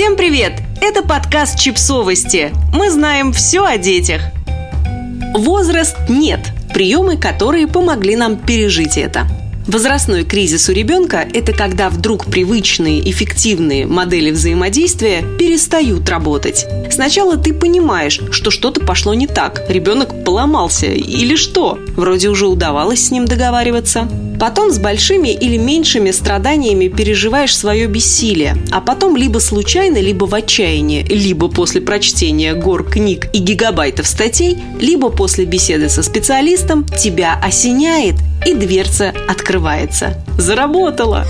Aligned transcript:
Всем 0.00 0.16
привет! 0.16 0.54
Это 0.80 1.02
подкаст 1.02 1.58
«Чипсовости». 1.58 2.52
Мы 2.72 2.90
знаем 2.90 3.34
все 3.34 3.66
о 3.66 3.76
детях. 3.76 4.22
Возраст 5.34 5.94
нет. 6.08 6.40
Приемы, 6.72 7.18
которые 7.18 7.66
помогли 7.66 8.16
нам 8.16 8.38
пережить 8.38 8.96
это. 8.96 9.26
Возрастной 9.66 10.24
кризис 10.24 10.70
у 10.70 10.72
ребенка– 10.72 11.28
это 11.34 11.52
когда 11.52 11.90
вдруг 11.90 12.24
привычные, 12.24 13.10
эффективные 13.10 13.86
модели 13.86 14.30
взаимодействия 14.30 15.22
перестают 15.38 16.08
работать. 16.08 16.66
Сначала 16.90 17.36
ты 17.36 17.52
понимаешь, 17.52 18.22
что 18.30 18.50
что-то 18.50 18.80
пошло 18.80 19.12
не 19.12 19.26
так, 19.26 19.66
ребенок 19.68 20.24
поломался 20.24 20.86
или 20.86 21.36
что. 21.36 21.78
Вроде 21.94 22.30
уже 22.30 22.46
удавалось 22.46 23.04
с 23.04 23.10
ним 23.10 23.26
договариваться. 23.26 24.08
Потом 24.40 24.72
с 24.72 24.78
большими 24.78 25.28
или 25.28 25.58
меньшими 25.58 26.12
страданиями 26.12 26.88
переживаешь 26.88 27.54
свое 27.54 27.86
бессилие, 27.86 28.56
а 28.72 28.80
потом 28.80 29.14
либо 29.14 29.38
случайно, 29.38 29.98
либо 29.98 30.24
в 30.24 30.34
отчаянии, 30.34 31.04
либо 31.04 31.48
после 31.48 31.82
прочтения 31.82 32.54
гор 32.54 32.88
книг 32.88 33.28
и 33.34 33.38
гигабайтов 33.38 34.06
статей, 34.06 34.56
либо 34.80 35.10
после 35.10 35.44
беседы 35.44 35.90
со 35.90 36.02
специалистом 36.02 36.86
тебя 36.86 37.38
осеняет 37.44 38.14
и 38.46 38.54
дверца 38.54 39.12
открывается. 39.28 40.24
Заработала! 40.38 41.26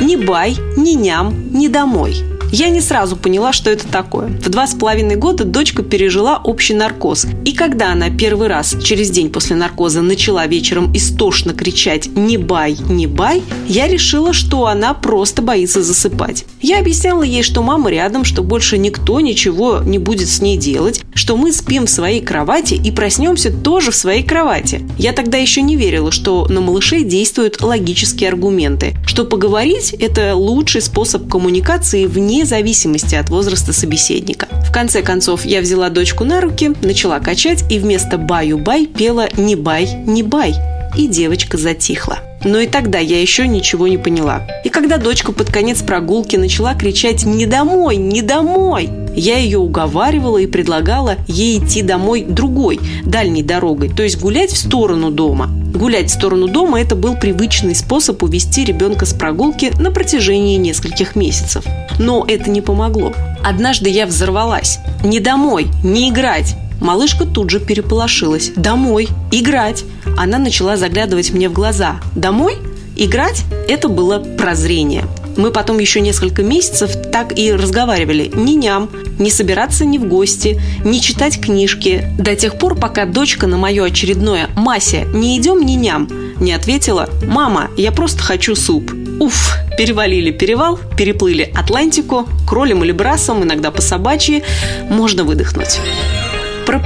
Ни 0.00 0.16
бай, 0.16 0.56
ни 0.76 0.94
ням, 0.94 1.52
ни 1.52 1.68
домой– 1.68 2.16
я 2.54 2.68
не 2.68 2.80
сразу 2.80 3.16
поняла, 3.16 3.52
что 3.52 3.68
это 3.68 3.88
такое. 3.88 4.28
В 4.28 4.48
два 4.48 4.68
с 4.68 4.74
половиной 4.74 5.16
года 5.16 5.42
дочка 5.44 5.82
пережила 5.82 6.40
общий 6.42 6.74
наркоз. 6.74 7.26
И 7.44 7.52
когда 7.52 7.90
она 7.90 8.10
первый 8.10 8.46
раз, 8.46 8.76
через 8.80 9.10
день 9.10 9.30
после 9.30 9.56
наркоза, 9.56 10.02
начала 10.02 10.46
вечером 10.46 10.94
истошно 10.94 11.52
кричать 11.52 12.06
«не 12.14 12.36
бай, 12.36 12.76
не 12.88 13.08
бай», 13.08 13.42
я 13.66 13.88
решила, 13.88 14.32
что 14.32 14.66
она 14.66 14.94
просто 14.94 15.42
боится 15.42 15.82
засыпать. 15.82 16.44
Я 16.60 16.78
объясняла 16.78 17.24
ей, 17.24 17.42
что 17.42 17.60
мама 17.60 17.90
рядом, 17.90 18.24
что 18.24 18.44
больше 18.44 18.78
никто 18.78 19.18
ничего 19.18 19.80
не 19.84 19.98
будет 19.98 20.28
с 20.28 20.40
ней 20.40 20.56
делать, 20.56 21.02
что 21.12 21.36
мы 21.36 21.52
спим 21.52 21.86
в 21.86 21.90
своей 21.90 22.20
кровати 22.20 22.74
и 22.74 22.92
проснемся 22.92 23.50
тоже 23.50 23.90
в 23.90 23.96
своей 23.96 24.22
кровати. 24.22 24.86
Я 24.96 25.12
тогда 25.12 25.38
еще 25.38 25.60
не 25.60 25.74
верила, 25.74 26.12
что 26.12 26.46
на 26.48 26.60
малышей 26.60 27.02
действуют 27.02 27.60
логические 27.60 28.28
аргументы, 28.28 28.94
что 29.06 29.24
поговорить– 29.24 29.92
это 29.98 30.36
лучший 30.36 30.82
способ 30.82 31.28
коммуникации 31.28 32.06
вне 32.06 32.43
зависимости 32.44 33.14
от 33.14 33.30
возраста 33.30 33.72
собеседника. 33.72 34.48
В 34.68 34.72
конце 34.72 35.02
концов, 35.02 35.44
я 35.44 35.60
взяла 35.60 35.88
дочку 35.88 36.24
на 36.24 36.40
руки, 36.40 36.72
начала 36.82 37.20
качать 37.20 37.64
и 37.70 37.78
вместо 37.78 38.18
«баю-бай» 38.18 38.86
пела 38.86 39.28
«не 39.36 39.56
бай, 39.56 39.88
не 40.06 40.22
бай». 40.22 40.54
И 40.96 41.08
девочка 41.08 41.56
затихла. 41.56 42.18
Но 42.44 42.58
и 42.60 42.66
тогда 42.66 42.98
я 42.98 43.20
еще 43.20 43.46
ничего 43.48 43.88
не 43.88 43.98
поняла. 43.98 44.46
И 44.64 44.68
когда 44.68 44.98
дочка 44.98 45.32
под 45.32 45.50
конец 45.50 45.82
прогулки 45.82 46.36
начала 46.36 46.74
кричать 46.74 47.24
«Не 47.24 47.46
домой! 47.46 47.96
Не 47.96 48.22
домой!», 48.22 48.90
я 49.16 49.38
ее 49.38 49.58
уговаривала 49.58 50.38
и 50.38 50.46
предлагала 50.46 51.16
ей 51.28 51.58
идти 51.58 51.82
домой 51.82 52.24
другой, 52.28 52.80
дальней 53.04 53.42
дорогой, 53.42 53.88
то 53.88 54.02
есть 54.02 54.20
гулять 54.20 54.50
в 54.50 54.56
сторону 54.56 55.10
дома. 55.10 55.48
Гулять 55.74 56.10
в 56.10 56.14
сторону 56.14 56.48
дома– 56.48 56.80
это 56.82 56.94
был 56.94 57.16
привычный 57.16 57.74
способ 57.74 58.22
увести 58.22 58.64
ребенка 58.64 59.06
с 59.06 59.12
прогулки 59.12 59.72
на 59.80 59.90
протяжении 59.90 60.56
нескольких 60.56 61.16
месяцев. 61.16 61.64
Но 61.98 62.24
это 62.26 62.50
не 62.50 62.60
помогло. 62.60 63.12
Однажды 63.42 63.88
я 63.88 64.06
взорвалась. 64.06 64.78
Не 65.02 65.20
домой, 65.20 65.66
не 65.82 66.10
играть. 66.10 66.56
Малышка 66.84 67.24
тут 67.24 67.48
же 67.48 67.60
переполошилась. 67.60 68.52
«Домой! 68.56 69.08
Играть!» 69.32 69.84
Она 70.18 70.38
начала 70.38 70.76
заглядывать 70.76 71.32
мне 71.32 71.48
в 71.48 71.52
глаза. 71.54 71.96
«Домой? 72.14 72.58
Играть?» 72.94 73.44
Это 73.68 73.88
было 73.88 74.18
прозрение. 74.18 75.04
Мы 75.38 75.50
потом 75.50 75.78
еще 75.78 76.02
несколько 76.02 76.42
месяцев 76.42 76.92
так 77.10 77.36
и 77.38 77.52
разговаривали. 77.52 78.30
Ни 78.34 78.52
ням, 78.52 78.90
не 79.18 79.30
собираться 79.30 79.86
ни 79.86 79.96
в 79.96 80.06
гости, 80.06 80.60
не 80.84 81.00
читать 81.00 81.40
книжки. 81.40 82.06
До 82.18 82.36
тех 82.36 82.58
пор, 82.58 82.76
пока 82.76 83.06
дочка 83.06 83.46
на 83.46 83.56
мое 83.56 83.86
очередное 83.86 84.50
«Мася, 84.54 85.04
не 85.06 85.38
идем 85.38 85.64
ни 85.64 85.72
ням» 85.72 86.06
не 86.38 86.52
ответила 86.52 87.08
«Мама, 87.26 87.70
я 87.76 87.92
просто 87.92 88.22
хочу 88.22 88.54
суп». 88.54 88.92
Уф, 89.20 89.56
перевалили 89.78 90.32
перевал, 90.32 90.78
переплыли 90.96 91.50
Атлантику, 91.54 92.28
кролем 92.46 92.84
или 92.84 92.92
брасом, 92.92 93.42
иногда 93.42 93.70
по 93.70 93.80
собачьи, 93.80 94.42
можно 94.90 95.24
выдохнуть. 95.24 95.78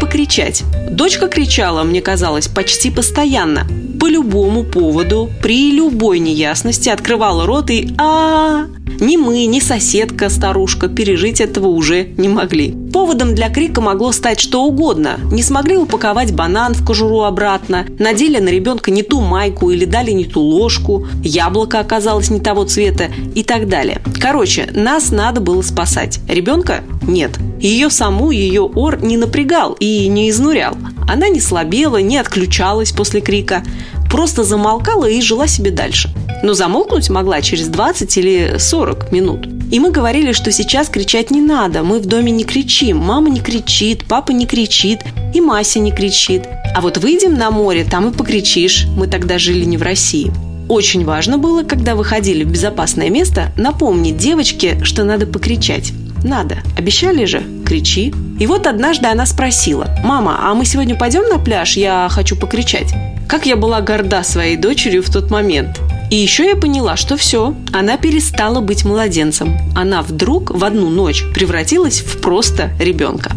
Покричать. 0.00 0.64
Дочка 0.90 1.28
кричала, 1.28 1.82
мне 1.82 2.00
казалось, 2.00 2.48
почти 2.48 2.90
постоянно 2.90 3.66
по 3.98 4.06
любому 4.06 4.64
поводу, 4.64 5.30
при 5.42 5.72
любой 5.72 6.18
неясности 6.18 6.88
открывала 6.88 7.46
рот 7.46 7.70
и 7.70 7.94
а, 7.98 8.66
Ни 9.00 9.16
мы, 9.16 9.46
ни 9.46 9.60
соседка, 9.60 10.28
старушка 10.28 10.88
пережить 10.88 11.40
этого 11.40 11.68
уже 11.68 12.08
не 12.16 12.28
могли. 12.28 12.74
Поводом 12.92 13.32
для 13.32 13.48
крика 13.48 13.80
могло 13.80 14.10
стать 14.10 14.40
что 14.40 14.64
угодно. 14.64 15.20
Не 15.30 15.44
смогли 15.44 15.76
упаковать 15.76 16.34
банан 16.34 16.74
в 16.74 16.84
кожуру 16.84 17.20
обратно, 17.20 17.86
надели 18.00 18.40
на 18.40 18.48
ребенка 18.48 18.90
не 18.90 19.04
ту 19.04 19.20
майку 19.20 19.70
или 19.70 19.84
дали 19.84 20.10
не 20.10 20.24
ту 20.24 20.40
ложку, 20.40 21.06
яблоко 21.22 21.78
оказалось 21.78 22.30
не 22.30 22.40
того 22.40 22.64
цвета 22.64 23.08
и 23.36 23.44
так 23.44 23.68
далее. 23.68 24.02
Короче, 24.20 24.68
нас 24.74 25.12
надо 25.12 25.40
было 25.40 25.62
спасать. 25.62 26.18
Ребенка 26.28 26.82
нет. 27.02 27.38
Ее 27.60 27.90
саму 27.90 28.32
ее 28.32 28.62
ор 28.62 29.00
не 29.00 29.16
напрягал 29.16 29.76
и 29.78 30.08
не 30.08 30.28
изнурял. 30.28 30.76
Она 31.08 31.28
не 31.28 31.40
слабела, 31.40 31.98
не 31.98 32.16
отключалась 32.16 32.90
после 32.90 33.20
крика, 33.20 33.62
просто 34.10 34.42
замолкала 34.42 35.08
и 35.08 35.20
жила 35.20 35.46
себе 35.46 35.70
дальше. 35.70 36.10
Но 36.42 36.54
замолкнуть 36.54 37.10
могла 37.10 37.40
через 37.42 37.68
20 37.68 38.16
или 38.16 38.56
40 38.58 39.12
минут. 39.12 39.48
И 39.70 39.80
мы 39.80 39.90
говорили, 39.90 40.32
что 40.32 40.50
сейчас 40.50 40.88
кричать 40.88 41.30
не 41.30 41.42
надо, 41.42 41.82
мы 41.82 41.98
в 41.98 42.06
доме 42.06 42.32
не 42.32 42.44
кричим, 42.44 42.98
мама 42.98 43.28
не 43.28 43.40
кричит, 43.40 44.04
папа 44.08 44.32
не 44.32 44.46
кричит, 44.46 45.00
и 45.34 45.40
Мася 45.40 45.78
не 45.78 45.92
кричит. 45.92 46.44
А 46.74 46.80
вот 46.80 46.96
выйдем 46.98 47.34
на 47.34 47.50
море, 47.50 47.84
там 47.84 48.08
и 48.08 48.12
покричишь, 48.12 48.86
мы 48.96 49.08
тогда 49.08 49.38
жили 49.38 49.64
не 49.64 49.76
в 49.76 49.82
России. 49.82 50.32
Очень 50.68 51.04
важно 51.04 51.38
было, 51.38 51.62
когда 51.62 51.94
выходили 51.94 52.44
в 52.44 52.50
безопасное 52.50 53.10
место, 53.10 53.52
напомнить 53.56 54.16
девочке, 54.16 54.78
что 54.84 55.04
надо 55.04 55.26
покричать. 55.26 55.92
Надо. 56.24 56.58
Обещали 56.76 57.24
же? 57.24 57.42
Кричи. 57.64 58.12
И 58.38 58.46
вот 58.46 58.66
однажды 58.66 59.06
она 59.06 59.24
спросила, 59.24 59.88
«Мама, 60.04 60.38
а 60.42 60.54
мы 60.54 60.64
сегодня 60.64 60.94
пойдем 60.94 61.28
на 61.28 61.38
пляж? 61.38 61.76
Я 61.76 62.08
хочу 62.10 62.36
покричать». 62.36 62.92
Как 63.28 63.46
я 63.46 63.56
была 63.56 63.80
горда 63.82 64.22
своей 64.22 64.56
дочерью 64.56 65.02
в 65.02 65.10
тот 65.10 65.30
момент. 65.30 65.78
И 66.10 66.16
еще 66.16 66.46
я 66.46 66.56
поняла, 66.56 66.96
что 66.96 67.16
все, 67.16 67.54
она 67.72 67.96
перестала 67.98 68.60
быть 68.60 68.84
младенцем. 68.84 69.58
Она 69.76 70.02
вдруг 70.02 70.50
в 70.50 70.64
одну 70.64 70.88
ночь 70.88 71.24
превратилась 71.34 72.00
в 72.00 72.20
просто 72.20 72.70
ребенка. 72.80 73.32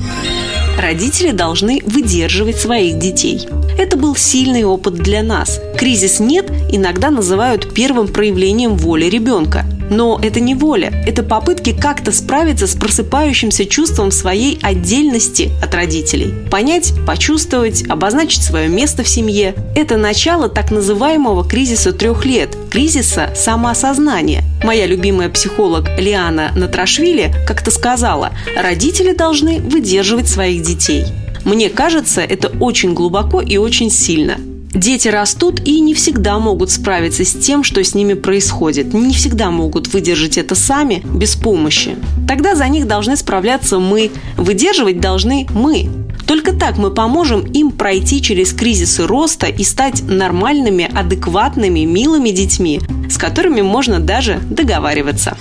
Родители 0.79 1.31
должны 1.31 1.81
выдерживать 1.85 2.57
своих 2.57 2.97
детей. 2.97 3.47
Это 3.77 3.97
был 3.97 4.15
сильный 4.15 4.63
опыт 4.63 4.95
для 4.95 5.21
нас. 5.21 5.59
Кризис 5.77 6.19
«нет» 6.19 6.49
иногда 6.71 7.11
называют 7.11 7.73
первым 7.73 8.07
проявлением 8.07 8.77
воли 8.77 9.05
ребенка. 9.05 9.65
Но 9.91 10.17
это 10.23 10.39
не 10.39 10.55
воля, 10.55 11.03
это 11.05 11.21
попытки 11.21 11.77
как-то 11.77 12.13
справиться 12.13 12.65
с 12.65 12.75
просыпающимся 12.75 13.65
чувством 13.65 14.09
своей 14.09 14.57
отдельности 14.61 15.51
от 15.61 15.75
родителей. 15.75 16.33
Понять, 16.49 16.93
почувствовать, 17.05 17.83
обозначить 17.89 18.41
свое 18.41 18.69
место 18.69 19.03
в 19.03 19.09
семье– 19.09 19.53
это 19.75 19.97
начало 19.97 20.47
так 20.47 20.71
называемого 20.71 21.43
кризиса 21.43 21.91
трех 21.91 22.25
лет, 22.25 22.55
кризиса 22.71 23.33
самоосознания. 23.35 24.43
Моя 24.63 24.87
любимая 24.87 25.27
психолог 25.27 25.89
Лиана 25.99 26.53
Натрашвили 26.55 27.33
как-то 27.45 27.69
сказала, 27.69 28.31
родители 28.55 29.13
должны 29.13 29.59
выдерживать 29.59 30.29
своих 30.29 30.61
детей. 30.61 31.03
Мне 31.43 31.69
кажется, 31.69 32.21
это 32.21 32.47
очень 32.61 32.93
глубоко 32.93 33.41
и 33.41 33.57
очень 33.57 33.91
сильно– 33.91 34.37
Дети 34.73 35.09
растут 35.09 35.59
и 35.65 35.79
не 35.81 35.93
всегда 35.93 36.39
могут 36.39 36.71
справиться 36.71 37.25
с 37.25 37.33
тем, 37.33 37.63
что 37.63 37.83
с 37.83 37.93
ними 37.93 38.13
происходит. 38.13 38.93
Не 38.93 39.13
всегда 39.13 39.51
могут 39.51 39.93
выдержать 39.93 40.37
это 40.37 40.55
сами, 40.55 41.03
без 41.13 41.35
помощи. 41.35 41.97
Тогда 42.27 42.55
за 42.55 42.67
них 42.69 42.87
должны 42.87 43.17
справляться 43.17 43.79
мы. 43.79 44.11
Выдерживать 44.37 45.01
должны 45.01 45.45
мы. 45.53 45.89
Только 46.25 46.53
так 46.53 46.77
мы 46.77 46.91
поможем 46.91 47.41
им 47.41 47.71
пройти 47.71 48.21
через 48.21 48.53
кризисы 48.53 49.05
роста 49.05 49.47
и 49.47 49.63
стать 49.65 50.01
нормальными, 50.03 50.89
адекватными, 50.93 51.81
милыми 51.81 52.29
детьми, 52.29 52.79
с 53.09 53.17
которыми 53.17 53.61
можно 53.61 53.99
даже 53.99 54.39
договариваться. 54.49 55.37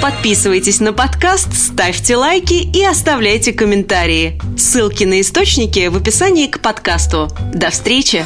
Подписывайтесь 0.00 0.80
на 0.80 0.92
подкаст, 0.92 1.54
ставьте 1.54 2.16
лайки 2.16 2.54
и 2.54 2.84
оставляйте 2.84 3.52
комментарии. 3.52 4.40
Ссылки 4.58 5.04
на 5.04 5.20
источники 5.20 5.86
в 5.86 5.96
описании 5.96 6.48
к 6.48 6.58
подкасту. 6.58 7.28
До 7.54 7.70
встречи! 7.70 8.24